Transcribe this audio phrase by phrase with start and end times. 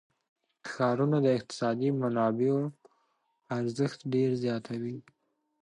[0.71, 2.59] ښارونه د اقتصادي منابعو
[3.57, 4.97] ارزښت ډېر زیاتوي.